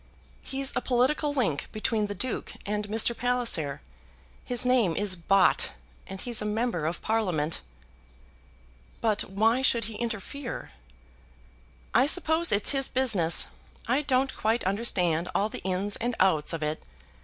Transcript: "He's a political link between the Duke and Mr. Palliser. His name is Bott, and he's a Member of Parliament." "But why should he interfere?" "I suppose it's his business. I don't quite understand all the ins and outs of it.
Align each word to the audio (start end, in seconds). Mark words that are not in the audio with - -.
"He's 0.41 0.73
a 0.75 0.81
political 0.81 1.31
link 1.31 1.67
between 1.71 2.07
the 2.07 2.15
Duke 2.15 2.53
and 2.65 2.87
Mr. 2.89 3.15
Palliser. 3.15 3.81
His 4.43 4.65
name 4.65 4.95
is 4.95 5.15
Bott, 5.15 5.73
and 6.07 6.19
he's 6.19 6.41
a 6.41 6.43
Member 6.43 6.87
of 6.87 7.03
Parliament." 7.03 7.61
"But 8.99 9.25
why 9.29 9.61
should 9.61 9.85
he 9.85 9.97
interfere?" 9.97 10.71
"I 11.93 12.07
suppose 12.07 12.51
it's 12.51 12.71
his 12.71 12.89
business. 12.89 13.45
I 13.87 14.01
don't 14.01 14.35
quite 14.35 14.63
understand 14.63 15.29
all 15.35 15.49
the 15.49 15.61
ins 15.61 15.97
and 15.97 16.15
outs 16.19 16.51
of 16.51 16.63
it. 16.63 16.81